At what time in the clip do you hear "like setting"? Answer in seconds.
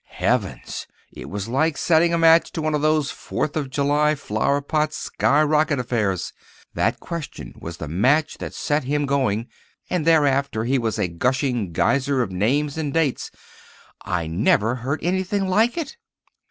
1.47-2.11